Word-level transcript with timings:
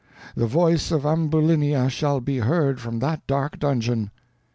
The 0.35 0.47
voice 0.47 0.89
of 0.89 1.05
Ambulinia 1.05 1.87
shall 1.89 2.21
be 2.21 2.39
heard 2.39 2.81
from 2.81 2.97
that 3.01 3.21
dark 3.27 3.59
dungeon." 3.59 4.09